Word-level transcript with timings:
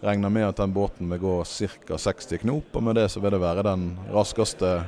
regner 0.00 0.30
med 0.30 0.48
at 0.48 0.56
den 0.60 0.72
båten 0.72 1.10
vil 1.10 1.18
gå 1.18 1.34
ca. 1.44 1.98
60 1.98 2.38
knop, 2.38 2.76
og 2.76 2.82
med 2.82 2.98
det 2.98 3.08
så 3.08 3.20
vil 3.20 3.34
det 3.34 3.40
være 3.42 3.64
den 3.66 3.90
raskeste 4.14 4.82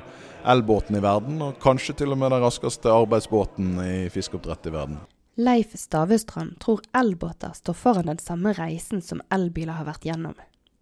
elbåten 0.46 0.96
i 0.96 1.02
verden, 1.04 1.40
og 1.42 1.58
kanskje 1.62 1.96
til 2.00 2.14
og 2.14 2.20
med 2.20 2.32
den 2.32 2.44
raskeste 2.44 2.92
arbeidsbåten 2.92 3.74
i 3.84 3.96
fiskeoppdrett 4.12 4.70
i 4.70 4.74
verden. 4.74 5.00
Leif 5.40 5.76
Stavestrand 5.78 6.58
tror 6.60 6.80
elbåter 6.96 7.52
står 7.56 7.76
foran 7.76 8.10
den 8.10 8.18
samme 8.18 8.52
reisen 8.52 9.02
som 9.02 9.22
elbiler 9.32 9.78
har 9.78 9.88
vært 9.88 10.04
gjennom. 10.04 10.34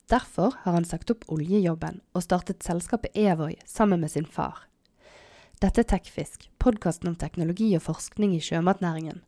Derfor 0.08 0.54
har 0.62 0.72
han 0.72 0.88
sagt 0.88 1.10
opp 1.12 1.26
oljejobben 1.28 2.00
og 2.16 2.24
startet 2.24 2.64
selskapet 2.64 3.12
Evoy 3.14 3.58
sammen 3.68 4.00
med 4.00 4.10
sin 4.10 4.26
far. 4.26 4.64
Dette 5.60 5.82
er 5.82 5.88
Tekfisk, 5.90 6.48
podkasten 6.58 7.10
om 7.10 7.16
teknologi 7.18 7.74
og 7.76 7.82
forskning 7.84 8.36
i 8.36 8.40
sjømatnæringen. 8.42 9.20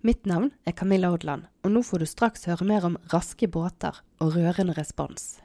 Mitt 0.00 0.26
navn 0.26 0.52
er 0.62 0.76
Camilla 0.78 1.08
Odland, 1.10 1.48
og 1.66 1.72
nå 1.74 1.80
får 1.82 2.04
du 2.04 2.06
straks 2.06 2.44
høre 2.46 2.62
mer 2.68 2.84
om 2.86 2.94
raske 3.10 3.48
båter 3.50 3.96
og 4.22 4.36
rørende 4.36 4.76
respons. 4.76 5.40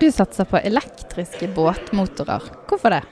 Du 0.00 0.06
satser 0.08 0.48
på 0.48 0.56
elektriske 0.56 1.50
båtmotorer. 1.52 2.46
Hvorfor 2.64 2.96
det? 2.96 3.02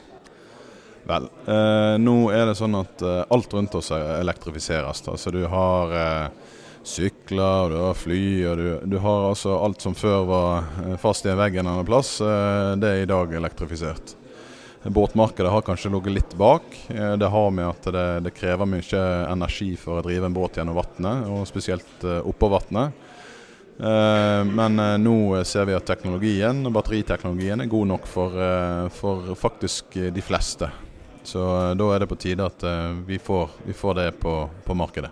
Vel, 1.09 1.29
eh, 1.45 1.97
nå 2.01 2.15
er 2.33 2.49
det 2.49 2.55
sånn 2.57 2.79
at 2.79 3.05
eh, 3.05 3.27
alt 3.37 3.53
rundt 3.53 3.77
oss 3.77 3.93
elektrifiseres. 3.93 5.05
Altså 5.05 5.33
du 5.37 5.43
har 5.53 5.93
eh, 5.93 6.55
sykler, 6.89 7.69
du 7.69 7.77
har 7.83 8.01
fly, 8.01 8.23
og 8.49 8.57
du, 8.57 8.69
du, 8.95 8.97
har 9.05 9.29
altså 9.29 9.59
alt 9.61 9.85
som 9.85 9.97
før 9.97 10.25
var 10.29 10.73
eh, 10.87 10.97
fast 11.01 11.29
i 11.29 11.35
en 11.35 11.41
vegg 11.41 11.61
en 11.61 11.69
annen 11.69 11.89
plass. 11.89 12.17
Eh, 12.25 12.73
det 12.81 12.95
er 12.95 13.05
i 13.05 13.13
dag 13.13 13.37
elektrifisert. 13.43 14.17
Båtmarkedet 14.83 15.51
har 15.53 15.65
kanskje 15.67 15.91
ligget 15.93 16.15
litt 16.15 16.35
bak. 16.39 16.77
Eh, 16.89 17.15
det 17.19 17.31
har 17.35 17.51
med 17.55 17.69
at 17.69 17.89
det, 17.95 18.07
det, 18.29 18.35
krever 18.37 18.69
mye 18.71 19.05
energi 19.29 19.73
for 19.81 19.99
å 19.99 20.05
drive 20.07 20.31
en 20.31 20.37
båt 20.37 20.61
gjennom 20.61 20.79
vannet, 20.79 21.29
og 21.29 21.47
spesielt 21.51 22.05
oppå 22.05 22.51
vannet. 22.53 23.07
Men 23.79 24.75
nå 24.99 25.45
ser 25.47 25.69
vi 25.69 25.75
at 25.77 25.85
teknologien, 25.87 26.65
batteriteknologien 26.75 27.63
er 27.63 27.69
god 27.71 27.87
nok 27.93 28.09
for, 28.11 28.35
for 28.91 29.29
faktisk 29.39 29.95
de 30.11 30.25
fleste. 30.27 30.67
Så 31.29 31.71
eh, 31.71 31.75
da 31.77 31.93
er 31.95 32.03
det 32.03 32.09
på 32.09 32.19
tide 32.21 32.47
at 32.47 32.65
eh, 32.65 32.93
vi 33.07 33.19
får, 33.21 33.51
vi 33.69 33.77
får 33.77 33.99
det 34.01 34.11
på, 34.23 34.35
på, 34.65 34.75
markedet. 34.75 35.11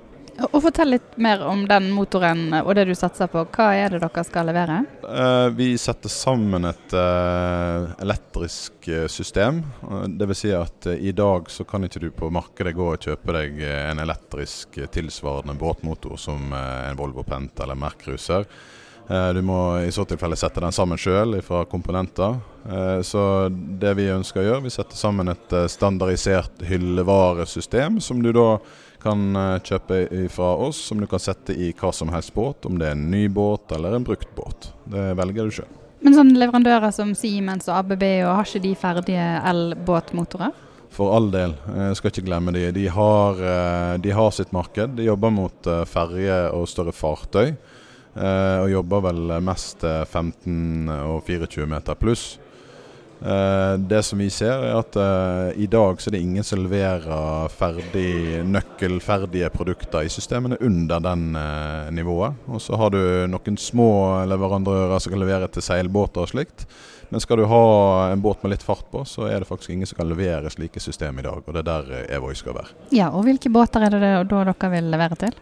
Og 0.53 0.59
Fortell 0.62 0.91
litt 0.92 1.17
mer 1.23 1.41
om 1.48 1.62
den 1.69 1.89
motoren 1.95 2.51
og 2.59 2.75
det 2.77 2.87
du 2.89 2.95
satser 2.98 3.31
på. 3.33 3.47
Hva 3.56 3.70
er 3.77 3.95
det 3.95 4.03
dere 4.03 4.25
skal 4.27 4.48
levere? 4.51 4.78
Uh, 5.05 5.48
vi 5.56 5.70
setter 5.81 6.12
sammen 6.12 6.69
et 6.69 6.97
elektrisk 6.97 8.89
system. 9.12 9.62
Dvs. 10.06 10.39
Si 10.43 10.53
at 10.53 10.89
i 10.93 11.12
dag 11.17 11.51
så 11.51 11.65
kan 11.69 11.87
ikke 11.87 12.03
du 12.03 12.11
på 12.12 12.28
markedet 12.34 12.75
gå 12.77 12.91
og 12.93 13.09
kjøpe 13.09 13.33
deg 13.39 13.62
en 13.65 14.03
elektrisk 14.03 14.77
tilsvarende 14.93 15.56
båtmotor 15.56 16.20
som 16.20 16.53
en 16.53 16.98
Volvo 16.98 17.25
Pent 17.27 17.65
eller 17.65 17.78
Mercruiser. 17.78 18.45
Eh, 19.09 19.29
du 19.33 19.43
må 19.43 19.79
i 19.79 19.93
så 19.93 20.05
tilfelle 20.05 20.37
sette 20.39 20.61
den 20.62 20.75
sammen 20.75 20.99
sjøl 20.99 21.39
fra 21.47 21.62
komponenter. 21.71 22.41
Eh, 22.67 23.01
så 23.07 23.23
det 23.51 23.95
vi 24.01 24.09
ønsker 24.11 24.43
å 24.43 24.47
gjøre, 24.49 24.65
vi 24.67 24.75
setter 24.75 24.99
sammen 24.99 25.31
et 25.31 25.55
eh, 25.55 25.69
standardisert 25.71 26.65
hyllevaresystem 26.67 28.01
som 28.03 28.23
du 28.25 28.33
da 28.34 28.57
kan 29.07 29.37
kjøpe 29.62 30.27
fra 30.33 30.49
oss, 30.67 30.81
som 30.89 30.99
du 30.99 31.07
kan 31.07 31.21
sette 31.23 31.55
i 31.55 31.69
hva 31.79 31.93
som 31.95 32.09
helst 32.11 32.33
båt, 32.34 32.67
om 32.67 32.81
det 32.81 32.89
er 32.89 32.97
en 32.97 33.05
ny 33.12 33.29
båt 33.31 33.71
eller 33.77 33.95
en 33.95 34.07
brukt 34.07 34.33
båt. 34.34 34.73
Det 34.91 35.12
velger 35.21 35.47
du 35.47 35.55
sjøl. 35.61 35.69
Men 36.03 36.17
sånne 36.17 36.41
leverandører 36.41 36.91
som 36.97 37.12
Siemens 37.15 37.69
og 37.71 37.77
ABB, 37.84 38.03
har 38.27 38.43
ikke 38.43 38.65
de 38.65 38.73
ferdige 38.81 39.29
elbåtmotorer? 39.47 40.57
For 40.97 41.15
all 41.15 41.29
del, 41.31 41.55
jeg 41.77 42.01
skal 42.01 42.11
ikke 42.11 42.27
glemme 42.27 42.57
de. 42.57 42.65
De 42.75 42.89
har, 42.91 43.45
de 44.03 44.17
har 44.17 44.34
sitt 44.34 44.51
marked. 44.57 44.97
De 44.99 45.06
jobber 45.06 45.34
mot 45.39 45.71
ferje 45.93 46.41
og 46.56 46.66
større 46.72 46.95
fartøy. 46.97 47.53
Eh, 48.16 48.59
og 48.65 48.72
jobber 48.72 49.06
vel 49.10 49.37
mest 49.44 49.84
15 49.84 50.88
og 50.88 51.22
24 51.27 51.69
meter 51.69 51.99
pluss. 52.00 52.38
Eh, 53.16 53.75
det 53.81 54.03
som 54.04 54.21
vi 54.21 54.28
ser, 54.32 54.60
er 54.65 54.77
at 54.77 54.97
eh, 55.00 55.62
i 55.65 55.69
dag 55.72 56.00
så 56.00 56.09
er 56.09 56.16
det 56.16 56.22
ingen 56.25 56.44
som 56.44 56.62
leverer 56.65 57.49
ferdig, 57.53 58.43
nøkkelferdige 58.49 59.50
produkter 59.53 60.04
i 60.04 60.12
systemene 60.12 60.59
under 60.65 61.03
den 61.04 61.31
nivået. 61.97 62.37
Og 62.49 62.62
så 62.65 62.78
har 62.81 62.93
du 62.94 63.00
noen 63.28 63.60
små 63.60 63.91
leverandører 64.28 65.00
som 65.00 65.12
kan 65.12 65.25
levere 65.25 65.48
til 65.53 65.65
seilbåter 65.65 66.25
og 66.25 66.33
slikt. 66.33 66.69
Men 67.12 67.22
skal 67.22 67.38
du 67.38 67.44
ha 67.47 67.66
en 68.10 68.22
båt 68.25 68.41
med 68.43 68.56
litt 68.56 68.65
fart 68.66 68.88
på, 68.91 69.04
så 69.06 69.28
er 69.31 69.38
det 69.38 69.47
faktisk 69.47 69.77
ingen 69.77 69.87
som 69.87 70.00
kan 70.00 70.09
levere 70.10 70.50
slike 70.50 70.81
system 70.83 71.21
i 71.21 71.27
dag. 71.28 71.44
Og 71.44 71.53
det 71.54 71.62
er 71.62 71.69
der 71.69 72.16
Evoy 72.16 72.34
skal 72.34 72.56
være. 72.56 72.72
Ja, 72.97 73.12
og 73.12 73.28
Hvilke 73.28 73.53
båter 73.53 73.87
er 73.87 73.94
det 73.94 74.00
da 74.03 74.25
dere 74.25 74.72
vil 74.72 74.91
levere 74.91 75.21
til? 75.21 75.37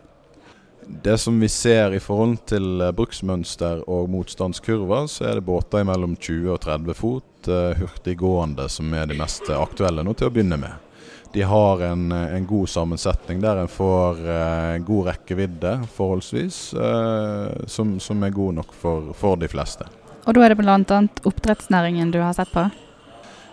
Det 0.86 1.18
som 1.18 1.40
vi 1.40 1.48
ser 1.48 1.94
i 1.96 2.00
forhold 2.02 2.44
til 2.50 2.80
eh, 2.80 2.94
bruksmønster 2.96 3.84
og 3.90 4.08
motstandskurver, 4.12 5.06
så 5.10 5.30
er 5.30 5.38
det 5.38 5.46
båter 5.48 5.86
mellom 5.86 6.16
20 6.16 6.54
og 6.54 6.62
30 6.64 6.98
fot 6.98 7.48
uh, 7.48 7.76
hurtiggående 7.78 8.68
som 8.72 8.92
er 8.96 9.08
de 9.10 9.18
mest 9.18 9.48
aktuelle 9.52 10.04
nå 10.04 10.16
til 10.16 10.30
å 10.30 10.34
begynne 10.34 10.60
med. 10.60 10.84
De 11.34 11.42
har 11.42 11.80
en, 11.82 12.12
eh, 12.12 12.34
en 12.34 12.46
god 12.46 12.68
sammensetning 12.68 13.40
der 13.40 13.56
en 13.56 13.68
får 13.68 14.20
eh, 14.22 14.78
god 14.86 15.06
rekkevidde 15.06 15.72
forholdsvis, 15.96 16.58
eh, 16.74 17.66
som, 17.66 17.96
som, 18.00 18.22
er 18.22 18.30
god 18.30 18.54
nok 18.60 18.74
for, 18.78 19.10
for 19.18 19.40
de 19.42 19.48
fleste. 19.50 19.88
Og 20.24 20.36
da 20.36 20.44
er 20.44 20.54
det 20.54 20.60
bl.a. 20.62 21.00
oppdrettsnæringen 21.26 22.14
du 22.14 22.20
har 22.22 22.38
sett 22.38 22.54
på? 22.54 22.68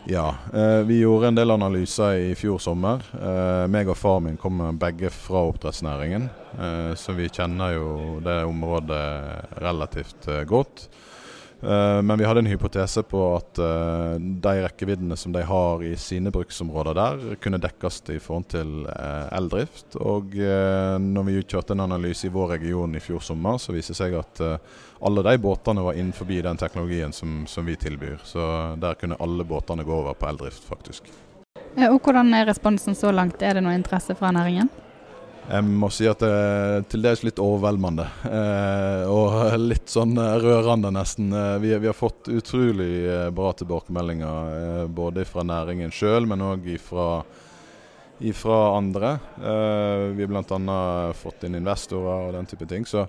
Ja, 0.04 0.36
eh, 0.54 0.78
vi 0.78 1.00
gjorde 1.00 1.28
en 1.28 1.36
del 1.36 1.52
analyser 1.52 2.14
i 2.14 2.36
fjor 2.36 2.58
sommer. 2.58 3.04
Eh, 3.14 3.68
meg 3.70 3.90
og 3.92 3.98
far 3.98 4.20
min 4.20 4.38
kommer 4.38 4.74
begge 4.74 5.12
fra 5.14 5.44
oppdrettsnæringen, 5.52 6.26
eh, 6.58 6.94
så 6.98 7.14
vi 7.14 7.30
kjenner 7.30 7.76
jo 7.76 7.90
det 8.26 8.40
området 8.50 9.04
relativt 9.62 10.28
eh, 10.28 10.42
godt. 10.50 10.88
Eh, 11.62 12.02
men 12.02 12.20
vi 12.20 12.26
hadde 12.26 12.40
en 12.40 12.50
hypotese 12.50 13.04
på 13.04 13.22
at 13.36 13.60
eh, 13.62 14.16
de 14.20 14.54
rekkeviddene 14.66 15.18
som 15.18 15.34
de 15.36 15.44
har 15.46 15.84
i 15.86 15.94
sine 16.00 16.34
bruksområder 16.34 16.98
der, 16.98 17.24
kunne 17.44 17.62
dekkes 17.62 18.02
i 18.10 18.20
forhold 18.20 18.50
til 18.52 18.86
eldrift. 19.32 19.96
Og 20.02 20.36
når 21.02 21.28
vi 21.28 21.42
kjørte 21.42 21.76
en 21.76 21.86
analyse 21.86 22.28
i 22.28 22.34
vår 22.34 22.56
region 22.58 22.96
i 22.96 23.04
fjor 23.04 23.24
sommer, 23.24 23.60
så 23.62 23.76
viser 23.76 23.94
det 23.94 24.00
seg 24.02 24.18
at 24.20 24.42
alle 25.02 25.24
de 25.26 25.38
båtene 25.42 25.84
var 25.86 25.98
innenfor 25.98 26.30
den 26.30 26.58
teknologien 26.58 27.14
som, 27.14 27.46
som, 27.48 27.66
vi 27.66 27.76
tilbyr. 27.76 28.20
Så 28.24 28.76
der 28.82 28.96
kunne 29.00 29.20
alle 29.20 29.44
båtene 29.44 29.84
gå 29.84 29.94
over 29.94 30.14
på 30.14 30.30
eldrift, 30.30 30.64
faktisk. 30.68 31.10
Og 31.90 32.00
Hvordan 32.04 32.34
er 32.34 32.48
responsen 32.50 32.96
så 32.96 33.12
langt? 33.12 33.42
Er 33.42 33.58
det 33.58 33.66
noe 33.66 33.76
interesse 33.78 34.16
fra 34.16 34.32
næringen? 34.32 34.70
Jeg 35.50 35.66
må 35.68 35.90
si 35.91 36.06
at 36.07 36.22
det 36.22 36.29
er 36.31 36.85
til 36.91 37.03
dels 37.03 37.24
litt 37.25 37.41
overveldende. 37.41 38.06
Eh, 38.29 39.09
og 39.12 39.35
litt 39.72 39.90
sånn 39.91 40.16
rørende, 40.16 40.94
nesten. 40.96 41.31
Eh, 41.34 41.57
vi, 41.63 41.74
vi 41.81 41.90
har 41.90 41.97
fått 41.97 42.29
utrolig 42.31 42.91
eh, 43.09 43.28
bra 43.35 43.52
tilbakemeldinger. 43.57 44.53
Eh, 44.62 44.85
både 45.02 45.25
fra 45.28 45.44
næringen 45.47 45.91
sjøl, 45.96 46.29
men 46.29 46.46
òg 46.46 46.69
fra, 46.84 48.62
andre. 48.78 49.18
Eh, 49.41 50.07
vi 50.16 50.28
har 50.28 50.31
bl.a. 50.31 50.79
fått 51.18 51.50
inn 51.50 51.59
investorer 51.59 52.29
og 52.29 52.38
den 52.38 52.50
type 52.52 52.69
ting. 52.69 52.88
Så 52.88 53.08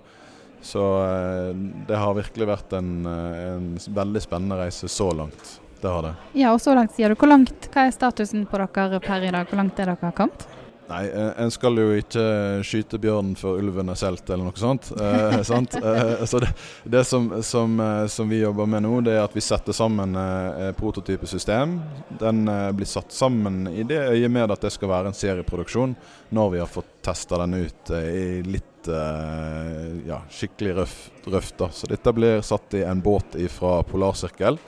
så 0.63 1.03
eh, 1.03 1.55
det 1.87 1.95
har 1.99 2.15
virkelig 2.15 2.47
vært 2.47 2.73
en, 2.77 3.05
eh, 3.05 3.39
en, 3.51 3.67
veldig 3.95 4.21
spennende 4.23 4.61
reise 4.61 4.87
så 4.87 5.11
langt. 5.11 5.59
Det 5.81 5.91
har 5.91 6.05
det. 6.05 6.13
Ja, 6.39 6.53
og 6.55 6.61
så 6.63 6.71
langt 6.77 6.95
sier 6.95 7.11
du. 7.11 7.17
Hvor 7.19 7.27
langt, 7.27 7.67
Hva 7.73 7.83
er 7.83 7.91
statusen 7.91 8.45
på 8.47 8.61
dere 8.61 9.01
per 9.03 9.25
i 9.27 9.31
dag? 9.35 9.49
Hvor 9.49 9.59
langt 9.59 9.79
er 9.83 9.91
dere 9.91 10.13
kommet? 10.15 10.47
Nei, 10.89 11.03
eh, 11.07 11.29
en 11.39 11.51
skal 11.51 11.79
jo 11.79 11.93
ikke 11.95 12.23
skyte 12.67 12.99
bjørnen 13.01 13.37
før 13.39 13.61
ulven 13.61 13.91
er 13.93 13.99
solgt, 13.99 14.27
eller 14.29 14.49
noe 14.49 14.59
sånt. 14.59 14.89
Eh, 14.99 15.39
sant? 15.47 15.77
Eh, 15.79 16.25
så 16.27 16.41
det, 16.43 16.49
det 16.83 17.05
som, 17.07 17.29
som, 17.43 17.77
som, 18.11 18.29
vi 18.29 18.41
jobber 18.41 18.67
med 18.69 18.83
nå, 18.83 18.97
det 19.05 19.15
er 19.15 19.23
at 19.23 19.35
vi 19.35 19.43
setter 19.43 19.75
sammen 19.75 20.17
eh, 20.19 20.73
prototypesystem. 20.77 21.77
Den 22.19 22.43
eh, 22.51 22.69
blir 22.75 22.89
satt 22.89 23.15
sammen 23.15 23.63
i 23.71 23.87
det 23.87 24.01
øyet 24.11 24.31
med 24.31 24.51
at 24.51 24.67
det 24.67 24.73
skal 24.75 24.91
være 24.91 25.13
en 25.13 25.17
serieproduksjon 25.17 25.95
når 26.35 26.53
vi 26.53 26.61
har 26.63 26.71
fått 26.71 26.91
testa 27.05 27.39
den 27.43 27.57
ut 27.63 27.95
eh, 27.95 28.11
i 28.11 28.27
litt 28.43 28.91
eh, 28.91 29.89
ja, 30.09 30.19
skikkelig 30.29 30.77
røft. 30.81 31.11
Røf, 31.31 31.53
Så 31.71 31.87
dette 31.87 32.11
blir 32.11 32.41
satt 32.43 32.75
i 32.75 32.83
en 32.83 32.99
båt 33.01 33.37
fra 33.55 33.77
Polarsirkel, 33.87 34.59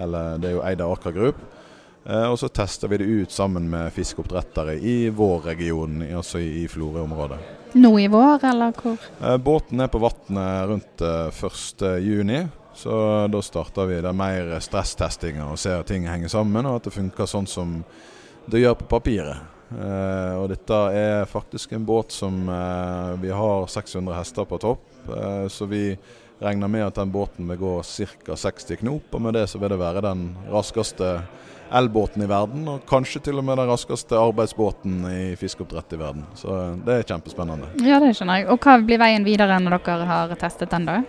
eller 0.00 0.38
det 0.40 0.48
er 0.48 0.56
jo 0.56 0.62
eid 0.64 0.80
av 0.80 0.94
Aker 0.96 1.12
Group. 1.12 1.42
Eh, 2.04 2.26
og 2.30 2.38
så 2.38 2.48
tester 2.48 2.88
vi 2.88 3.00
det 3.00 3.04
ut 3.04 3.32
sammen 3.32 3.68
med 3.70 3.92
fiskeoppdrettere 3.92 4.78
i 4.78 5.10
vår 5.14 5.40
region, 5.52 6.00
altså 6.16 6.40
i, 6.40 6.68
Florø-området. 6.68 7.38
Nå 7.72 7.92
i 7.98 8.08
vår, 8.10 8.44
eller 8.50 8.72
hvor? 8.74 8.96
Eh, 9.20 9.36
båten 9.36 9.80
er 9.80 9.92
på 9.92 10.00
vannet 10.02 10.68
rundt 10.70 11.04
eh, 11.04 11.28
1.6. 11.30 12.48
Så 12.80 12.96
da 13.28 13.42
starter 13.42 13.86
vi 13.90 14.00
det 14.00 14.12
mer 14.16 14.54
stresstestinger 14.62 15.50
og 15.52 15.58
ser 15.60 15.82
at 15.82 15.90
ting 15.90 16.06
henger 16.08 16.30
sammen, 16.32 16.66
og 16.66 16.78
at 16.78 16.88
det 16.88 16.94
funker 16.94 17.28
sånn 17.28 17.48
som 17.50 17.80
det 18.50 18.62
gjør 18.62 18.78
på 18.80 18.88
papiret. 18.94 19.42
Eh, 19.70 20.34
og 20.40 20.48
dette 20.50 20.78
er 20.96 21.28
faktisk 21.30 21.76
en 21.76 21.84
båt 21.86 22.14
som 22.14 22.48
eh, 22.48 23.12
vi 23.22 23.30
har 23.30 23.68
600 23.70 24.16
hester 24.16 24.48
på 24.48 24.58
topp. 24.58 24.86
Eh, 25.06 25.46
så 25.52 25.68
vi 25.70 25.84
regner 26.40 26.72
med 26.72 26.86
at 26.86 26.98
den 26.98 27.12
båten 27.12 27.46
vil 27.52 27.60
gå 27.60 27.74
ca. 27.84 28.36
60 28.36 28.80
knop, 28.80 29.12
og 29.12 29.22
med 29.22 29.36
det 29.36 29.46
så 29.52 29.60
vil 29.60 29.70
det 29.74 29.82
være 29.82 30.02
den 30.08 30.30
raskeste 30.50 31.20
elbåten 31.72 32.24
i 32.24 32.28
verden, 32.30 32.66
og 32.68 32.84
kanskje 32.88 33.22
til 33.28 33.40
og 33.40 33.46
med 33.46 33.60
den 33.60 33.70
raskeste 33.70 34.18
arbeidsbåten 34.18 35.04
i 35.10 35.22
fiskeoppdrett 35.40 35.94
i 35.94 36.00
verden. 36.00 36.26
Så 36.38 36.58
det 36.86 36.96
er 36.96 37.08
kjempespennende. 37.08 37.70
Ja, 37.86 38.00
det 38.02 38.14
skjønner 38.18 38.42
jeg. 38.42 38.50
Og 38.50 38.60
hva 38.64 38.76
blir 38.82 39.00
veien 39.02 39.26
videre 39.26 39.60
når 39.62 39.80
dere 39.86 40.10
har 40.10 40.36
testet 40.40 40.72
den, 40.74 40.88
da? 40.88 41.00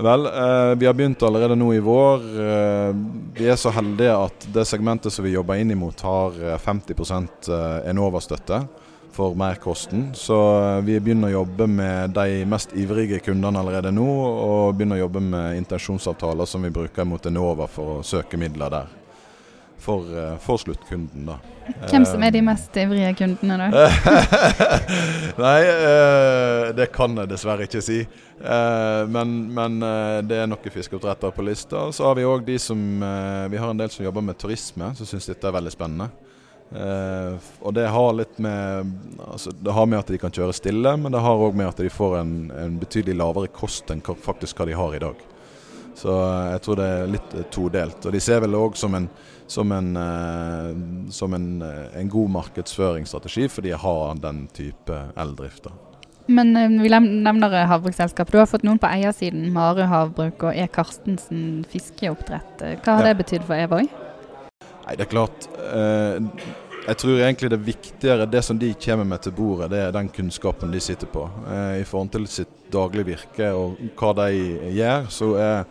Vel, 0.00 0.26
eh, 0.26 0.74
vi 0.80 0.86
har 0.86 0.94
begynt 0.94 1.22
allerede 1.22 1.56
nå 1.58 1.72
i 1.74 1.80
vår. 1.84 2.28
Eh, 2.44 2.92
vi 3.36 3.48
er 3.50 3.58
så 3.60 3.72
heldige 3.74 4.14
at 4.16 4.46
det 4.54 4.64
segmentet 4.68 5.12
som 5.12 5.26
vi 5.26 5.34
jobber 5.34 5.60
inn 5.60 5.74
imot, 5.74 6.00
har 6.00 6.38
50 6.62 7.50
Enova-støtte 7.90 8.62
for 9.12 9.34
merkosten. 9.34 10.10
Så 10.14 10.38
eh, 10.62 10.80
vi 10.86 11.00
begynner 11.00 11.28
å 11.28 11.40
jobbe 11.40 11.66
med 11.66 12.14
de 12.16 12.44
mest 12.48 12.72
ivrige 12.78 13.20
kundene 13.24 13.60
allerede 13.60 13.92
nå, 13.94 14.06
og 14.06 14.78
begynner 14.78 15.00
å 15.00 15.04
jobbe 15.04 15.24
med 15.24 15.58
intensjonsavtaler 15.60 16.48
som 16.48 16.64
vi 16.64 16.72
bruker 16.74 17.08
mot 17.08 17.26
Enova 17.26 17.68
for 17.70 17.98
å 17.98 18.06
søke 18.06 18.40
midler 18.40 18.72
der. 18.72 18.96
For, 19.80 20.04
eh, 20.12 20.36
for 20.42 20.60
sluttkunden, 20.60 21.24
da. 21.30 21.38
Hvem 21.88 22.04
som 22.04 22.22
er 22.26 22.34
de 22.34 22.42
mest 22.44 22.74
ivrige 22.76 23.12
kundene, 23.20 23.70
da? 23.70 23.84
Nei, 25.44 25.60
det 26.76 26.88
kan 26.92 27.14
jeg 27.16 27.30
dessverre 27.30 27.68
ikke 27.68 27.82
si. 27.84 28.00
Men, 28.40 29.36
men 29.54 29.76
det 30.26 30.40
er 30.40 30.48
noen 30.50 30.74
fiskeoppdrettere 30.74 31.30
på 31.36 31.44
lista. 31.46 31.84
Så 31.94 32.08
har 32.08 32.18
vi 32.18 32.26
òg 32.26 32.42
de 32.48 32.56
som 32.58 32.80
Vi 33.52 33.60
har 33.60 33.70
en 33.70 33.78
del 33.78 33.92
som 33.94 34.02
jobber 34.02 34.24
med 34.26 34.40
turisme, 34.40 34.90
som 34.98 35.06
syns 35.06 35.30
dette 35.30 35.46
er 35.46 35.54
veldig 35.54 35.72
spennende. 35.76 36.10
Og 37.60 37.74
det 37.74 37.86
har 37.90 38.12
litt 38.14 38.38
med 38.38 38.92
altså, 39.26 39.50
Det 39.50 39.72
har 39.74 39.86
med 39.86 39.98
at 39.98 40.10
de 40.12 40.18
kan 40.18 40.34
kjøre 40.34 40.54
stille, 40.54 40.96
men 40.96 41.12
det 41.12 41.22
har 41.22 41.42
òg 41.46 41.56
med 41.58 41.70
at 41.70 41.82
de 41.82 41.90
får 41.90 42.20
en, 42.20 42.34
en, 42.54 42.78
betydelig 42.82 43.18
lavere 43.18 43.50
kost 43.54 43.90
enn 43.90 44.02
faktisk 44.02 44.60
hva 44.60 44.68
de 44.70 44.78
har 44.78 44.94
i 44.94 45.02
dag. 45.02 45.26
Så 46.00 46.14
uh, 46.14 46.48
jeg 46.54 46.62
tror 46.64 46.80
det 46.80 46.88
er 46.88 47.12
litt 47.16 47.36
uh, 47.36 47.44
todelt. 47.52 48.00
Og 48.06 48.16
de 48.16 48.22
ser 48.24 48.40
vel 48.44 48.56
òg 48.56 48.78
som, 48.80 48.96
en, 48.96 49.10
som, 49.50 49.72
en, 49.76 49.92
som 51.12 51.36
en, 51.36 51.46
en, 51.62 52.10
god 52.10 52.34
markedsføringsstrategi, 52.38 53.48
fordi 53.52 53.74
de 53.74 53.80
har 53.84 54.18
den 54.22 54.44
type 54.56 55.04
eldrift. 55.20 55.68
Men 56.30 56.54
vi 56.78 56.90
nevner 56.92 57.64
havbruksselskap. 57.66 58.30
Du 58.30 58.38
har 58.38 58.46
fått 58.46 58.62
noen 58.66 58.78
på 58.78 58.86
eiersiden, 58.86 59.48
Mare 59.52 59.88
Havbruk 59.90 60.44
og 60.46 60.54
E. 60.54 60.68
Karstensen 60.70 61.64
fiskeoppdrett. 61.72 62.62
Hva 62.84 63.00
har 63.00 63.08
ja. 63.08 63.10
det 63.10 63.24
betydd 63.24 63.48
for 63.48 63.58
Evoy? 63.58 63.90
Nei, 64.90 64.96
det 64.98 65.04
er 65.06 65.10
klart. 65.10 65.48
Eh, 65.70 66.16
jeg 66.86 66.96
tror 66.96 67.20
egentlig 67.20 67.50
det 67.52 67.60
viktigere, 67.64 68.26
det 68.26 68.42
som 68.42 68.58
de 68.58 68.72
kommer 68.74 69.04
med 69.04 69.22
til 69.22 69.34
bordet, 69.36 69.70
det 69.72 69.82
er 69.84 69.92
den 69.94 70.08
kunnskapen 70.12 70.72
de 70.72 70.80
sitter 70.82 71.10
på. 71.10 71.26
Eh, 71.50 71.80
I 71.82 71.86
forhold 71.88 72.12
til 72.14 72.26
sitt 72.30 72.54
daglige 72.72 73.12
virke 73.12 73.50
og 73.56 73.76
hva 73.98 74.14
de 74.22 74.70
gjør. 74.76 75.10
Så 75.12 75.34
er, 75.40 75.64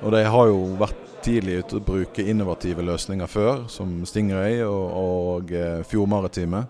og 0.00 0.14
de 0.14 0.24
har 0.24 0.50
jo 0.50 0.62
vært 0.80 1.04
tidlig 1.24 1.60
ute 1.62 1.78
å 1.78 1.84
bruke 1.84 2.24
innovative 2.24 2.84
løsninger 2.86 3.30
før, 3.30 3.66
som 3.70 4.00
Stingray 4.08 4.62
og, 4.64 4.84
og 5.02 5.52
eh, 5.52 5.82
Fjordmaritime. 5.88 6.64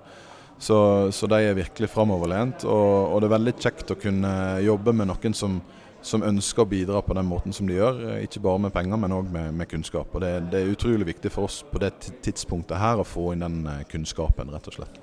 Så, 0.58 0.78
så, 1.14 1.28
de 1.30 1.38
er 1.46 1.54
virkelig 1.54 1.90
framoverlent. 1.92 2.66
Og, 2.66 3.12
og 3.12 3.20
det 3.20 3.28
er 3.28 3.36
veldig 3.36 3.56
kjekt 3.62 3.94
å 3.94 4.00
kunne 4.00 4.32
jobbe 4.64 4.96
med 4.96 5.12
noen 5.12 5.36
som 5.36 5.60
som 6.02 6.22
ønsker 6.22 6.64
å 6.64 6.68
bidra 6.68 7.02
på 7.02 7.16
den 7.18 7.26
måten 7.28 7.54
som 7.54 7.68
de 7.68 7.78
gjør. 7.78 8.00
Eh, 8.12 8.22
ikke 8.28 8.42
bare 8.44 8.62
med 8.66 8.74
penger, 8.74 9.00
men 9.00 9.16
òg 9.16 9.30
med, 9.34 9.52
med, 9.58 9.68
kunnskap. 9.70 10.14
Og 10.14 10.24
det, 10.24 10.32
det, 10.52 10.62
er 10.62 10.72
utrolig 10.72 11.10
viktig 11.10 11.32
for 11.34 11.50
oss 11.50 11.60
på 11.66 11.82
det 11.82 11.92
tidspunktet 12.24 12.80
her 12.80 13.02
å 13.02 13.06
få 13.06 13.32
inn 13.34 13.44
den 13.44 13.60
eh, 13.66 13.84
kunnskapen, 13.90 14.52
rett 14.54 14.70
og 14.70 14.80
slett. 14.80 14.98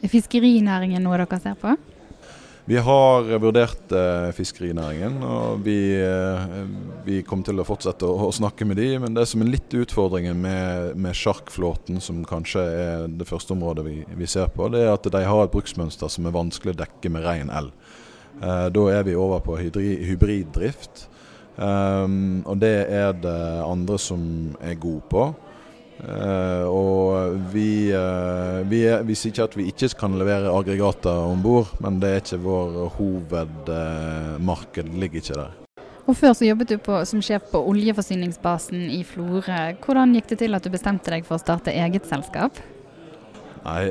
Er 0.00 0.12
fiskerinæringen 0.12 1.04
noe 1.04 1.20
dere 1.20 1.40
ser 1.42 1.58
på? 1.60 1.76
Vi 2.70 2.76
har 2.76 3.24
vurdert 3.42 3.92
eh, 3.92 4.28
fiskerinæringen, 4.36 5.16
og 5.26 5.62
vi, 5.64 5.78
eh, 5.96 6.42
vi, 7.02 7.16
kommer 7.26 7.48
til 7.48 7.58
å 7.58 7.64
fortsette 7.66 8.06
å, 8.06 8.28
å, 8.28 8.30
snakke 8.30 8.66
med 8.68 8.78
de, 8.78 8.92
Men 9.02 9.16
det 9.16 9.24
som 9.26 9.42
er 9.42 9.50
litt 9.50 9.74
utfordringen 9.74 10.38
med, 10.38 10.92
med 10.94 11.16
sjarkflåten, 11.16 11.98
som 12.04 12.20
kanskje 12.28 12.62
er 12.62 13.08
det 13.08 13.26
første 13.26 13.56
området 13.56 13.86
vi, 13.88 13.96
vi, 14.14 14.28
ser 14.30 14.52
på, 14.54 14.68
det 14.70 14.84
er 14.84 14.92
at 14.92 15.08
de 15.08 15.24
har 15.24 15.42
et 15.42 15.50
bruksmønster 15.50 16.12
som 16.12 16.28
er 16.28 16.36
vanskelig 16.36 16.76
å 16.76 16.80
dekke 16.84 17.10
med 17.10 17.26
ren 17.26 17.50
el. 17.50 17.72
Eh, 18.40 18.66
da 18.72 18.88
er 18.94 19.04
vi 19.04 19.16
over 19.18 19.42
på 19.44 19.58
hybriddrift. 19.60 21.06
Um, 21.60 22.40
og 22.48 22.56
det 22.62 22.86
er 22.88 23.12
det 23.20 23.38
andre 23.66 23.98
som 24.00 24.20
er 24.64 24.78
gode 24.80 25.02
på. 25.12 25.26
Uh, 26.00 26.64
og 26.64 27.34
vi, 27.52 27.92
uh, 27.92 28.62
vi, 28.64 28.86
er, 28.88 29.02
vi, 29.04 29.16
sier 29.18 29.34
ikke 29.34 29.48
at 29.50 29.56
vi 29.58 29.66
ikke 29.68 29.90
kan 30.00 30.16
levere 30.16 30.54
aggregater 30.56 31.26
om 31.28 31.42
bord, 31.44 31.74
men 31.84 31.98
det 32.00 32.08
er 32.14 32.22
ikke 32.22 32.40
vår 32.46 32.78
hovedmarked. 32.96 34.88
Ligger 34.96 35.20
ikke 35.20 35.36
der. 35.36 35.58
Og 36.08 36.16
Før 36.16 36.32
så 36.32 36.48
jobbet 36.48 36.72
du 36.72 36.78
på, 36.80 36.96
som 37.04 37.20
sjef 37.22 37.50
på 37.52 37.60
oljeforsyningsbasen 37.74 38.88
i 38.96 39.02
Florø. 39.04 39.60
Hvordan 39.84 40.16
gikk 40.16 40.32
det 40.32 40.40
til 40.40 40.56
at 40.56 40.64
du 40.64 40.72
bestemte 40.72 41.12
deg 41.12 41.28
for 41.28 41.36
å 41.36 41.42
starte 41.42 41.76
eget 41.76 42.08
selskap? 42.08 42.56
Nei, 43.60 43.84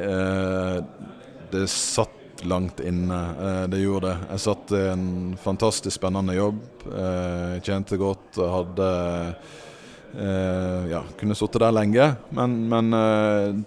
det 1.54 1.68
satt 1.70 2.19
langt 2.46 2.80
inne. 2.80 3.20
Eh, 3.42 3.68
det 3.70 3.80
gjorde 3.80 4.08
det. 4.08 4.18
Jeg 4.32 4.40
satt 4.40 4.72
i 4.72 4.84
en 4.92 5.38
fantastisk 5.42 5.96
spennende 5.96 6.36
jobb. 6.36 6.62
Jeg 6.86 7.56
eh, 7.56 7.62
tjente 7.66 8.00
godt 8.00 8.40
og 8.40 8.54
hadde 8.54 8.90
eh, 10.18 10.90
ja, 10.94 11.04
kunne 11.20 11.38
sittet 11.38 11.64
der 11.64 11.76
lenge. 11.76 12.10
Men, 12.36 12.58
men 12.72 13.00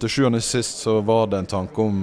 til 0.02 0.14
sjuende 0.16 0.42
og 0.42 0.46
sist 0.46 0.84
så 0.84 0.98
var 1.06 1.30
det 1.32 1.42
en 1.42 1.54
tanke 1.58 1.88
om 1.88 2.02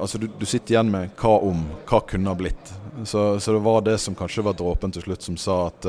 Altså 0.00 0.16
du, 0.16 0.30
du, 0.32 0.46
sitter 0.48 0.72
igjen 0.72 0.88
med 0.88 1.10
hva 1.20 1.34
om, 1.44 1.58
hva 1.84 1.98
kunne 2.08 2.32
ha 2.32 2.38
blitt. 2.38 2.70
Så, 3.04 3.34
så, 3.36 3.52
det 3.52 3.60
var 3.60 3.82
det 3.84 3.98
som 4.00 4.14
kanskje 4.16 4.46
var 4.46 4.54
dråpen 4.56 4.94
til 4.96 5.04
slutt, 5.04 5.26
som 5.26 5.36
sa 5.36 5.58
at 5.66 5.88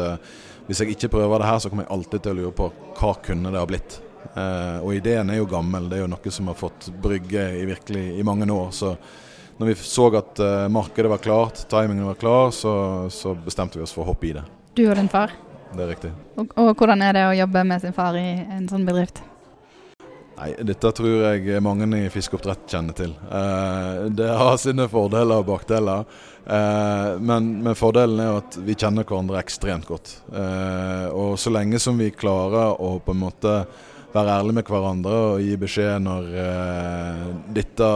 hvis 0.67 0.81
jeg 0.83 0.97
ikke 0.97 1.13
prøver 1.13 1.39
det 1.39 1.47
her, 1.47 1.61
så 1.63 1.71
kommer 1.71 1.85
jeg 1.85 1.93
alltid 1.95 2.25
til 2.25 2.33
å 2.33 2.39
lure 2.41 2.51
på 2.57 2.67
hva 2.99 3.13
kunne 3.23 3.53
det 3.55 3.61
ha 3.61 3.69
blitt. 3.69 4.01
Uh, 4.35 4.79
og 4.85 4.95
ideen 4.95 5.29
er 5.29 5.41
jo 5.41 5.49
gammel, 5.49 5.89
det 5.89 5.99
er 5.99 6.05
jo 6.05 6.11
noe 6.11 6.33
som 6.33 6.51
har 6.51 6.57
fått 6.59 6.89
brygge 7.03 7.45
i, 7.59 7.65
virkelig, 7.69 8.05
i 8.19 8.25
mange 8.27 8.47
år. 8.51 8.69
Så 8.75 8.95
når 9.59 9.71
vi 9.71 9.77
så 9.85 10.07
at 10.17 10.41
uh, 10.41 10.67
markedet 10.71 11.11
var 11.11 11.23
klart, 11.23 11.63
timingen 11.69 12.07
var 12.07 12.19
klar, 12.21 12.51
så, 12.55 12.73
så, 13.13 13.35
bestemte 13.35 13.79
vi 13.79 13.85
oss 13.85 13.95
for 13.95 14.05
å 14.05 14.11
hoppe 14.13 14.31
i 14.31 14.35
det. 14.37 14.45
Du 14.77 14.85
og 14.87 14.95
din 14.99 15.11
far? 15.11 15.35
Det 15.71 15.83
er 15.83 15.93
riktig. 15.93 16.13
Og, 16.39 16.55
og 16.59 16.73
hvordan 16.75 17.03
er 17.05 17.15
det 17.15 17.27
å 17.27 17.35
jobbe 17.43 17.67
med 17.67 17.83
sin 17.83 17.95
far 17.95 18.17
i 18.19 18.29
en 18.43 18.67
sånn 18.71 18.87
bedrift? 18.87 19.23
Nei, 20.41 20.55
Dette 20.65 20.89
tror 20.97 21.21
jeg 21.21 21.61
mange 21.61 21.85
i 21.99 22.09
fiskeoppdrett 22.09 22.63
kjenner 22.71 22.95
til. 22.97 23.11
Eh, 23.13 24.05
det 24.17 24.29
har 24.39 24.55
sine 24.57 24.87
fordeler 24.89 25.43
og 25.43 25.49
bakdeler. 25.51 26.07
Eh, 26.41 27.09
men, 27.21 27.51
men, 27.61 27.77
fordelen 27.77 28.23
er 28.23 28.39
at 28.39 28.57
vi 28.57 28.73
kjenner 28.73 29.05
hverandre 29.05 29.37
ekstremt 29.37 29.85
godt. 29.85 30.15
Eh, 30.33 31.05
og 31.13 31.37
så 31.37 31.53
lenge 31.53 31.77
som 31.83 31.99
vi 32.01 32.09
klarer 32.15 32.73
å 32.73 32.95
på 33.05 33.13
en 33.13 33.21
måte 33.21 33.53
være 34.13 34.37
ærlige 34.39 34.57
med 34.59 34.69
hverandre 34.71 35.17
og 35.31 35.43
gi 35.43 35.57
beskjed 35.59 36.05
når 36.05 36.31
eh, 36.45 37.27
dette 37.57 37.91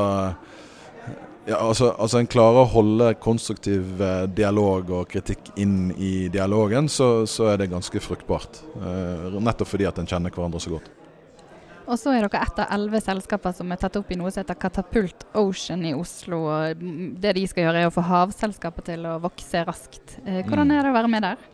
ja, 1.46 1.60
altså, 1.60 1.92
altså 2.02 2.20
En 2.22 2.30
klarer 2.30 2.64
å 2.64 2.70
holde 2.74 3.12
konstruktiv 3.22 4.02
uh, 4.02 4.26
dialog 4.26 4.90
og 4.90 5.10
kritikk 5.12 5.52
inn 5.62 5.92
i 5.94 6.28
dialogen, 6.34 6.90
så, 6.90 7.28
så 7.30 7.52
er 7.52 7.62
det 7.62 7.70
ganske 7.70 8.02
fruktbart. 8.02 8.64
Eh, 8.80 9.36
nettopp 9.38 9.70
fordi 9.70 9.86
at 9.86 10.00
en 10.02 10.10
kjenner 10.10 10.34
hverandre 10.34 10.62
så 10.64 10.74
godt. 10.74 10.90
Og 11.86 12.00
så 12.02 12.16
er 12.16 12.26
dere 12.26 12.42
ett 12.42 12.60
av 12.64 12.72
elleve 12.74 12.98
selskaper 13.04 13.54
som 13.54 13.70
er 13.70 13.78
tatt 13.78 14.00
opp 14.00 14.10
i 14.10 14.18
noe 14.18 14.32
som 14.34 14.42
heter 14.42 14.58
Katapult 14.58 15.28
Ocean 15.38 15.86
i 15.86 15.94
Oslo. 15.94 16.48
og 16.50 16.82
Det 17.22 17.36
de 17.38 17.44
skal 17.46 17.68
gjøre 17.68 17.84
er 17.84 17.92
å 17.92 17.94
få 17.94 18.08
havselskapet 18.08 18.90
til 18.90 19.06
å 19.06 19.20
vokse 19.22 19.62
raskt. 19.68 20.16
Hvordan 20.26 20.72
mm. 20.72 20.74
er 20.80 20.82
det 20.82 20.96
å 20.96 20.98
være 20.98 21.12
med 21.14 21.28
der? 21.28 21.46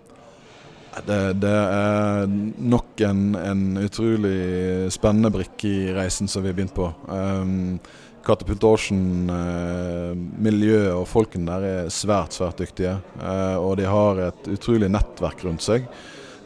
Det, 0.92 1.34
det, 1.40 1.50
er 1.50 2.28
nok 2.60 3.02
en, 3.08 3.36
en, 3.40 3.62
utrolig 3.80 4.92
spennende 4.92 5.32
brikke 5.32 5.70
i 5.70 5.92
reisen 5.96 6.28
som 6.28 6.44
vi 6.44 6.52
har 6.52 6.58
begynt 6.58 6.76
på. 6.76 6.90
Um, 7.08 7.78
Katapult 8.26 8.64
Ocean, 8.68 9.30
uh, 9.32 10.12
miljøet 10.44 10.92
og 10.94 11.08
folkene 11.10 11.48
der 11.48 11.68
er 11.68 11.94
svært, 11.94 12.36
svært 12.36 12.60
dyktige. 12.60 12.98
Uh, 13.22 13.56
og 13.64 13.78
de 13.80 13.88
har 13.88 14.20
et 14.28 14.50
utrolig 14.52 14.92
nettverk 14.92 15.46
rundt 15.48 15.64
seg. 15.64 15.88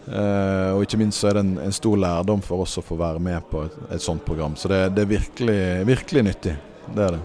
Uh, 0.06 0.76
og 0.78 0.84
ikke 0.86 1.00
minst 1.02 1.24
så 1.24 1.32
er 1.32 1.40
det 1.40 1.46
en, 1.48 1.56
en, 1.66 1.74
stor 1.74 1.98
lærdom 1.98 2.44
for 2.46 2.62
oss 2.68 2.78
å 2.78 2.84
få 2.86 3.00
være 3.00 3.24
med 3.26 3.48
på 3.50 3.64
et, 3.66 3.80
et 3.98 4.04
sånt 4.04 4.22
program. 4.28 4.54
Så 4.54 4.70
det, 4.70 4.84
det, 4.94 5.08
er 5.08 5.16
virkelig, 5.16 5.62
virkelig 5.90 6.24
nyttig. 6.30 6.54
Det 6.94 7.08
er 7.08 7.18
det. 7.18 7.24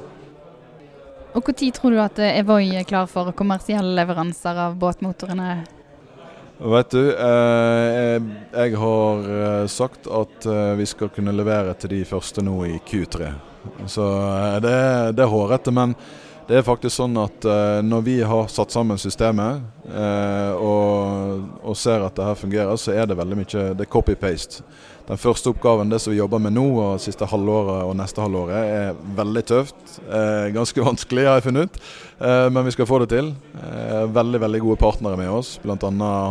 Og 1.37 1.47
Når 1.47 1.77
tror 1.77 1.93
du 1.95 2.01
at 2.03 2.19
Evoy 2.31 2.73
er 2.81 2.89
klar 2.89 3.05
for 3.07 3.31
kommersielle 3.37 3.93
leveranser 4.01 4.57
av 4.65 4.81
båtmotorene? 4.81 5.61
Vet 6.61 6.91
du, 6.91 7.07
eh, 7.17 8.23
jeg 8.53 8.77
har 8.77 9.29
eh, 9.33 9.67
sagt 9.67 10.05
at 10.13 10.45
eh, 10.45 10.75
vi 10.77 10.85
skal 10.87 11.09
kunne 11.09 11.33
levere 11.33 11.73
til 11.81 11.95
de 11.95 12.01
første 12.05 12.45
nå 12.45 12.57
i 12.69 12.75
Q3. 12.85 13.31
Så 13.89 14.05
det, 14.61 14.75
det 15.17 15.25
er 15.25 15.33
hårete. 15.33 15.73
Men 15.73 15.95
Det 16.51 16.57
er 16.59 16.65
faktisk 16.67 16.97
sånn 16.97 17.15
at 17.23 17.45
uh, 17.47 17.79
når 17.87 18.01
vi 18.03 18.17
har 18.27 18.49
satt 18.51 18.73
sammen 18.75 18.99
systemet 18.99 19.61
uh, 19.87 20.51
og, 20.59 21.45
og, 21.63 21.77
ser 21.79 22.03
at 22.03 22.17
det 22.17 22.27
her 22.27 22.41
fungerer, 22.41 22.81
så 22.81 22.91
er 22.91 23.07
det 23.07 23.17
veldig 23.21 23.39
mye 23.39 23.67
det 23.79 23.87
er 23.87 23.91
copy-paste. 23.93 24.65
Den 25.07 25.21
første 25.23 25.53
oppgaven, 25.53 25.93
det 25.93 26.01
som 26.03 26.11
vi 26.11 26.19
jobber 26.19 26.43
med 26.43 26.57
nå 26.57 26.65
og 26.75 26.99
siste 27.03 27.29
halvåret 27.31 27.87
og 27.87 27.95
neste 28.01 28.25
halvåret, 28.25 28.59
er 28.67 28.99
veldig 29.21 29.45
tøft. 29.47 29.79
Uh, 30.09 30.51
ganske 30.59 30.87
vanskelig, 30.91 31.29
har 31.31 31.39
jeg 31.39 31.47
funnet 31.47 31.71
ut. 31.71 31.81
men 32.51 32.67
vi 32.67 32.75
skal 32.75 32.91
få 32.91 32.99
det 33.05 33.13
til. 33.15 33.33
veldig, 34.19 34.41
veldig 34.41 34.61
gode 34.67 34.83
partnere 34.83 35.23
med 35.23 35.31
oss. 35.31 35.55
Bl.a. 35.63 35.79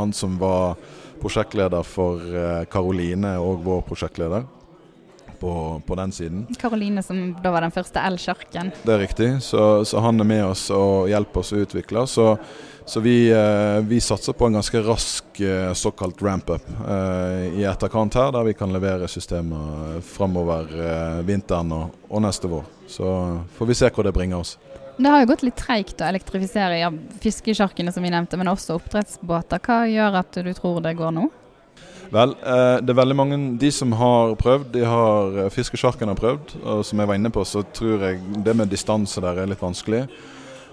han 0.04 0.12
som 0.14 0.36
var 0.40 0.76
prosjektleder 1.24 1.88
for 1.88 2.20
Karoline 2.72 3.38
og 3.40 3.64
vår 3.64 3.86
prosjektleder 3.88 4.44
på, 5.40 5.82
på 5.86 5.96
den 5.96 6.12
siden. 6.12 6.46
Karoline 6.60 7.04
som 7.04 7.22
da 7.44 7.54
var 7.54 7.66
den 7.66 7.74
første 7.74 8.02
elsjarken. 8.04 8.74
Det 8.84 8.94
er 8.96 9.02
riktig, 9.04 9.30
så, 9.46 9.86
så, 9.86 10.02
han 10.04 10.20
er 10.20 10.28
med 10.28 10.46
oss 10.50 10.68
og 10.76 11.10
hjelper 11.12 11.44
oss 11.44 11.54
å 11.56 11.62
utvikle. 11.64 12.06
Så, 12.10 12.28
så 12.90 13.04
vi, 13.06 13.16
eh, 13.32 13.80
vi, 13.88 14.02
satser 14.02 14.34
på 14.34 14.48
en 14.48 14.60
ganske 14.60 14.82
rask 14.86 15.42
eh, 15.46 15.74
såkalt 15.74 16.22
ramp-up 16.26 16.66
eh, 16.68 17.60
i 17.62 17.66
etterkant 17.70 18.18
her, 18.18 18.32
der 18.36 18.48
vi 18.48 18.56
kan 18.58 18.74
levere 18.74 19.10
systemer 19.12 20.00
framover 20.06 20.74
vinteren 21.28 21.72
og, 21.76 22.00
og, 22.10 22.24
neste 22.26 22.50
vår. 22.52 22.66
Så 22.90 23.12
får 23.58 23.70
vi 23.70 23.78
se 23.78 23.92
hvor 23.94 24.08
det 24.08 24.16
bringer 24.16 24.42
oss. 24.42 24.58
Det 25.00 25.08
har 25.08 25.22
jo 25.24 25.30
gått 25.30 25.46
litt 25.48 25.56
treigt 25.56 26.02
å 26.04 26.10
elektrifisere 26.10 26.82
ja, 26.82 26.90
fiskesjarkene 27.24 27.94
som 27.96 28.04
vi 28.04 28.12
nevnte, 28.12 28.36
men 28.36 28.50
også 28.52 28.76
oppdrettsbåter. 28.76 29.62
Hva 29.64 29.86
gjør 29.88 30.18
at 30.20 30.42
du 30.44 30.50
tror 30.58 30.82
det 30.84 30.98
går 31.00 31.14
nå? 31.16 31.30
Vel, 32.10 32.32
eh, 32.42 32.80
det 32.82 32.90
er 32.90 32.98
veldig 32.98 33.16
mange 33.18 33.38
De 33.62 33.70
som 33.72 33.92
har 33.94 34.34
prøvd, 34.40 34.72
de 34.74 34.82
har 34.86 35.38
eh, 35.46 35.52
Fiskesjarken 35.54 36.10
har 36.10 36.18
prøvd. 36.18 36.56
Og 36.64 36.84
som 36.86 37.00
jeg 37.00 37.10
var 37.10 37.20
inne 37.20 37.32
på, 37.34 37.46
så 37.46 37.62
tror 37.74 38.06
jeg 38.08 38.22
det 38.46 38.56
med 38.58 38.72
distanse 38.72 39.22
der 39.22 39.44
er 39.44 39.50
litt 39.50 39.62
vanskelig. 39.62 40.08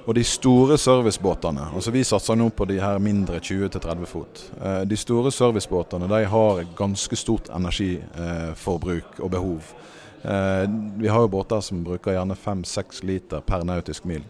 Og 0.07 0.15
de 0.15 0.23
store 0.25 0.79
servicebåtene, 0.79 1.65
altså 1.75 1.91
vi 1.91 2.05
satser 2.07 2.39
nå 2.39 2.47
på 2.55 2.65
de 2.71 2.79
her 2.79 3.01
mindre 3.03 3.41
20-30 3.43 4.07
fot. 4.07 4.45
Eh, 4.63 4.83
de 4.89 4.97
store 4.97 5.33
servicebåtene 5.35 6.09
de 6.09 6.23
har 6.31 6.63
ganske 6.79 7.19
stort 7.19 7.51
energiforbruk 7.53 9.21
og 9.21 9.31
behov. 9.31 9.75
Vi 10.27 11.07
har 11.07 11.23
jo 11.23 11.29
båter 11.31 11.61
som 11.63 11.85
bruker 11.87 12.17
gjerne 12.17 12.35
5-6 12.35 13.05
liter 13.07 13.45
per 13.47 13.63
nautisk 13.63 14.09
mil. 14.11 14.25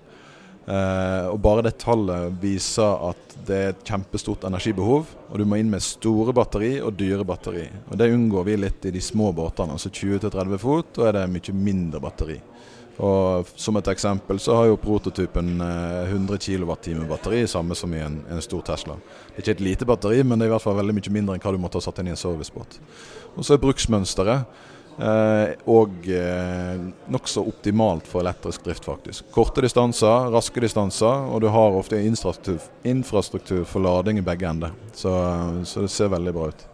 Uh, 0.66 1.30
og 1.30 1.38
Bare 1.44 1.62
det 1.62 1.76
tallet 1.78 2.34
viser 2.42 3.06
at 3.10 3.36
det 3.46 3.56
er 3.56 3.68
et 3.70 3.84
kjempestort 3.86 4.48
energibehov. 4.48 5.12
Og 5.30 5.38
du 5.38 5.46
må 5.46 5.60
inn 5.60 5.70
med 5.70 5.84
store 5.84 6.34
batteri 6.34 6.76
og 6.82 6.96
dyre 6.98 7.26
batteri. 7.26 7.68
Og 7.90 7.98
Det 8.00 8.10
unngår 8.10 8.48
vi 8.48 8.58
litt 8.58 8.88
i 8.88 8.94
de 8.94 9.02
små 9.02 9.30
båtene. 9.32 9.76
altså 9.76 9.90
20-30 9.90 10.58
fot, 10.58 10.92
da 10.98 11.08
er 11.08 11.18
det 11.20 11.30
mye 11.30 11.54
mindre 11.54 12.02
batteri. 12.02 12.40
Og 12.98 13.46
Som 13.54 13.76
et 13.76 13.88
eksempel 13.92 14.40
så 14.40 14.56
har 14.56 14.70
jo 14.70 14.80
prototypen 14.80 15.60
uh, 15.60 16.08
100 16.08 16.38
kWt 16.38 17.08
batteri, 17.08 17.46
samme 17.46 17.76
som 17.76 17.92
i 17.94 18.00
en, 18.00 18.22
en, 18.30 18.42
stor 18.42 18.62
Tesla. 18.66 18.96
Det 19.28 19.36
er 19.36 19.44
ikke 19.44 19.56
et 19.58 19.66
lite 19.68 19.86
batteri, 19.86 20.22
men 20.24 20.38
det 20.38 20.46
er 20.46 20.50
i 20.50 20.56
hvert 20.56 20.64
fall 20.64 20.80
veldig 20.80 20.96
mye 20.96 21.12
mindre 21.12 21.36
enn 21.36 21.44
hva 21.44 21.52
du 21.52 21.60
måtte 21.60 21.78
ha 21.78 21.84
satt 21.84 22.00
inn 22.00 22.08
i 22.10 22.16
en 22.16 22.18
servicebåt. 22.18 22.80
Og 23.36 23.44
så 23.44 23.54
er 23.54 23.62
bruksmønsteret. 23.62 24.64
Eh, 24.96 25.50
og 25.68 26.08
eh, 26.08 26.78
nokså 27.12 27.42
optimalt 27.44 28.06
for 28.08 28.24
elektrisk 28.24 28.64
drift, 28.64 28.86
faktisk. 28.88 29.26
Korte 29.34 29.64
distanser, 29.64 30.30
raske 30.32 30.62
distanser, 30.64 31.26
og 31.28 31.42
du 31.44 31.50
har 31.52 31.76
ofte 31.76 32.00
infrastruktur, 32.00 32.64
infrastruktur 32.86 33.64
for 33.68 33.84
lading 33.84 34.22
i 34.22 34.24
begge 34.24 34.48
ender. 34.48 34.72
Så, 34.96 35.12
så, 35.64 35.84
det 35.84 35.92
ser 35.92 36.12
veldig 36.14 36.32
bra 36.36 36.48
ut. 36.48 36.66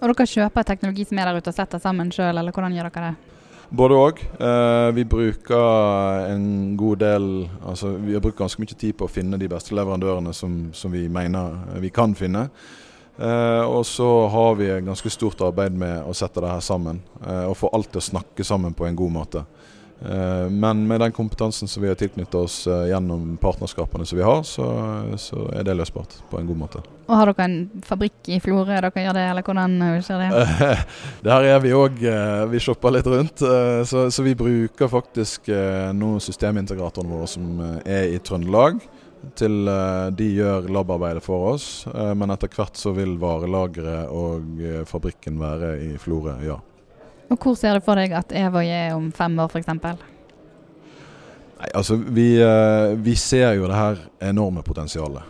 Og 0.00 0.12
dere 0.12 0.28
kjøper 0.28 0.68
teknologi 0.68 1.08
som 1.08 1.20
er 1.20 1.30
der 1.30 1.40
ute 1.40 1.52
og 1.52 1.56
setter 1.56 1.80
sammen 1.80 2.12
sjøl, 2.12 2.36
eller 2.36 2.52
hvordan 2.52 2.76
gjør 2.76 2.90
dere 2.92 3.10
det? 3.10 3.30
Både 3.70 3.96
òg. 3.96 4.20
Eh, 4.34 4.90
vi 4.96 5.06
bruker 5.06 6.24
en 6.32 6.76
god 6.76 6.98
del 7.04 7.26
Altså 7.62 7.92
vi 8.02 8.16
har 8.16 8.22
brukt 8.24 8.40
ganske 8.40 8.58
mye 8.58 8.74
tid 8.74 8.96
på 8.98 9.06
å 9.06 9.12
finne 9.12 9.38
de 9.38 9.46
beste 9.48 9.76
leverandørene 9.78 10.32
som, 10.34 10.56
som 10.74 10.90
vi 10.90 11.04
mener 11.08 11.78
vi 11.78 11.92
kan 11.94 12.16
finne. 12.18 12.48
Uh, 13.20 13.64
og 13.68 13.86
så 13.86 14.08
har 14.32 14.54
vi 14.56 14.70
et 14.72 14.84
ganske 14.84 15.10
stort 15.12 15.42
arbeid 15.44 15.74
med 15.76 16.06
å 16.08 16.14
sette 16.16 16.40
det 16.40 16.54
her 16.54 16.62
sammen. 16.64 17.02
Uh, 17.20 17.50
og 17.50 17.58
få 17.58 17.68
alt 17.76 17.90
til 17.92 18.00
å 18.00 18.06
snakke 18.06 18.46
sammen 18.46 18.72
på 18.76 18.86
en 18.88 18.96
god 18.96 19.12
måte. 19.12 19.42
Uh, 20.00 20.48
men 20.48 20.86
med 20.88 21.02
den 21.04 21.12
kompetansen 21.12 21.68
som 21.68 21.82
vi 21.84 21.90
har 21.90 21.98
tilknyttet 22.00 22.38
oss 22.40 22.62
gjennom 22.64 23.34
partnerskapene 23.42 24.06
som 24.08 24.16
vi 24.16 24.24
har, 24.24 24.40
så, 24.48 24.70
så, 25.20 25.42
er 25.52 25.66
det 25.68 25.74
løsbart 25.76 26.16
på 26.30 26.40
en 26.40 26.48
god 26.48 26.60
måte. 26.62 26.82
Og 27.10 27.12
Har 27.18 27.28
dere 27.28 27.48
en 27.50 27.84
fabrikk 27.84 28.30
i 28.32 28.38
Florø 28.40 28.70
dere 28.70 29.04
gjør 29.04 29.18
det, 29.18 29.26
eller 29.34 29.44
hvordan 29.44 29.76
ser 30.06 30.24
det? 30.24 30.70
Der 31.28 31.50
er 31.50 31.60
vi 31.60 31.74
òg. 31.76 32.00
vi 32.48 32.62
shopper 32.62 32.96
litt 32.96 33.10
rundt. 33.10 33.44
Så, 33.84 34.06
så, 34.08 34.24
vi 34.24 34.32
bruker 34.38 34.88
faktisk 34.88 35.52
nå 35.92 36.14
systemintegratorene 36.24 37.18
våre 37.18 37.28
som 37.28 37.60
er 37.84 38.14
i 38.14 38.22
Trøndelag 38.24 38.80
til 39.36 39.68
eh, 39.68 40.06
de 40.16 40.28
gjør 40.38 40.68
labarbeidet 40.72 41.22
for 41.24 41.54
oss. 41.54 41.86
Eh, 41.90 42.12
men 42.16 42.32
etter 42.32 42.52
hvert 42.54 42.78
så 42.78 42.92
vil 42.96 43.16
varelageret 43.20 44.12
og 44.12 44.60
eh, 44.60 44.82
fabrikken 44.88 45.40
være 45.40 45.74
i 45.84 45.90
Florø, 46.00 46.38
ja. 46.44 46.58
Og 47.30 47.38
Hvor 47.38 47.54
ser 47.54 47.78
du 47.78 47.84
for 47.86 48.00
deg 48.00 48.14
at 48.16 48.32
Evoy 48.34 48.66
er 48.66 48.96
om 48.96 49.10
fem 49.14 49.38
år 49.38 49.52
f.eks.? 49.52 49.68
Nei, 51.60 51.68
altså 51.76 51.94
vi, 52.00 52.30
vi, 53.04 53.14
ser 53.20 53.52
jo 53.58 53.68
det 53.68 53.76
her 53.76 54.00
enorme 54.30 54.64
potensialet. 54.66 55.22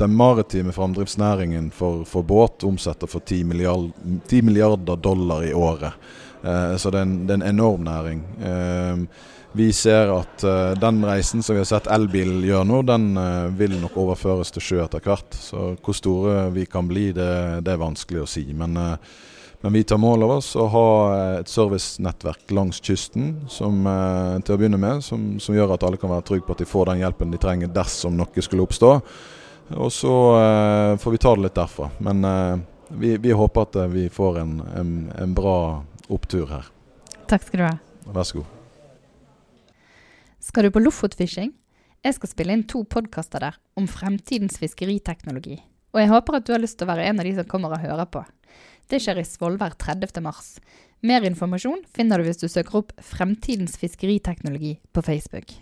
Den 0.00 0.16
maritime 0.16 0.72
framdriftsnæringen 0.72 1.68
for, 1.70 2.02
for 2.08 2.26
båt 2.26 2.64
omsetter 2.66 3.06
for 3.06 3.20
10 3.20 3.44
milliarder, 3.52 3.92
10 4.32 4.42
milliarder 4.48 4.96
dollar 4.96 5.44
i 5.46 5.52
året. 5.54 5.92
Så 6.78 6.90
det 6.94 7.00
er, 7.00 7.04
en, 7.04 7.16
det 7.26 7.34
er 7.34 7.40
en 7.42 7.50
enorm 7.50 7.82
næring 7.84 8.22
vi 9.52 9.72
ser 9.72 10.10
at 10.12 10.44
uh, 10.44 10.80
den 10.80 11.04
reisen 11.04 11.42
som 11.42 11.56
vi 11.56 11.62
har 11.62 11.68
sett 11.68 11.88
elbil 11.90 12.44
gjøre 12.46 12.66
nå, 12.68 12.82
den 12.86 13.08
uh, 13.16 13.48
vil 13.56 13.78
nok 13.80 13.96
overføres 13.98 14.52
til 14.52 14.64
sjø 14.64 14.82
etter 14.84 15.02
hvert. 15.04 15.34
Så 15.34 15.72
hvor 15.82 15.96
store 15.96 16.48
vi 16.54 16.66
kan 16.68 16.88
bli, 16.88 17.10
det, 17.16 17.30
det 17.64 17.74
er 17.74 17.80
vanskelig 17.80 18.22
å 18.22 18.28
si. 18.28 18.44
Men, 18.52 18.76
men, 18.76 19.72
vi 19.74 19.82
tar 19.88 19.98
mål 19.98 20.26
av 20.26 20.36
oss 20.36 20.52
å 20.56 20.68
ha 20.70 20.90
et 21.40 21.50
servicenettverk 21.50 22.52
langs 22.54 22.82
kysten 22.84 23.34
som, 23.50 23.82
til 24.44 24.54
å 24.54 24.60
begynne 24.60 24.80
med, 24.80 25.02
som, 25.04 25.34
som, 25.42 25.56
gjør 25.56 25.74
at 25.74 25.88
alle 25.88 25.98
kan 26.00 26.12
være 26.12 26.28
trygge 26.28 26.46
på 26.46 26.54
at 26.54 26.62
de 26.62 26.68
får 26.68 26.92
den 26.92 27.02
hjelpen 27.02 27.34
de 27.34 27.40
trenger 27.42 27.72
dersom 27.74 28.14
noe 28.18 28.44
skulle 28.44 28.68
oppstå. 28.68 28.92
Og 29.74 29.90
så 29.92 30.14
får 31.00 31.12
vi 31.12 31.20
ta 31.20 31.34
det 31.34 31.48
litt 31.48 31.58
derfra. 31.58 31.90
Men 32.04 32.22
vi, 32.88 33.16
vi, 33.18 33.34
håper 33.36 33.66
at 33.66 33.80
vi 33.92 34.06
får 34.12 34.38
en, 34.44 34.54
en, 34.78 34.92
en 35.18 35.34
bra 35.36 35.58
opptur 36.12 36.48
her. 36.50 36.68
Takk 37.28 37.44
skal 37.44 37.60
du 37.60 37.66
ha. 37.66 37.74
Vær 38.08 38.26
så 38.28 38.40
god. 38.40 38.54
Skal 40.48 40.64
du 40.64 40.72
på 40.72 40.80
Lofotfishing? 40.80 41.52
Jeg 42.04 42.14
skal 42.14 42.30
spille 42.30 42.54
inn 42.54 42.64
to 42.70 42.84
podkaster 42.88 43.42
der 43.42 43.58
om 43.76 43.88
fremtidens 43.90 44.56
fiskeriteknologi. 44.62 45.58
Og 45.92 46.02
jeg 46.02 46.12
håper 46.12 46.38
at 46.38 46.46
du 46.46 46.54
har 46.54 46.62
lyst 46.62 46.78
til 46.78 46.86
å 46.86 46.92
være 46.92 47.08
en 47.10 47.20
av 47.20 47.26
de 47.26 47.34
som 47.36 47.48
kommer 47.50 47.74
og 47.74 47.82
hører 47.82 48.08
på. 48.08 48.22
Det 48.88 49.00
skjer 49.02 49.20
i 49.20 49.26
Svolvær 49.28 49.76
30. 49.76 50.22
mars. 50.24 50.56
Mer 51.04 51.26
informasjon 51.28 51.84
finner 51.94 52.18
du 52.18 52.28
hvis 52.28 52.40
du 52.40 52.48
søker 52.48 52.80
opp 52.80 52.94
Fremtidens 53.04 53.76
fiskeriteknologi 53.80 54.78
på 54.94 55.04
Facebook. 55.04 55.52